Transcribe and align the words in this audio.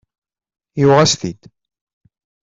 Yuɣ-as-t-id. 0.79 1.41